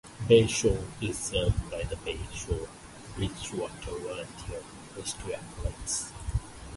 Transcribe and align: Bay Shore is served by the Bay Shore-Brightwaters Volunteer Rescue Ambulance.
Bay 0.27 0.47
Shore 0.47 0.83
is 0.99 1.15
served 1.15 1.69
by 1.69 1.83
the 1.83 1.95
Bay 1.97 2.17
Shore-Brightwaters 2.33 3.69
Volunteer 3.83 4.63
Rescue 4.97 5.33
Ambulance. 5.33 6.11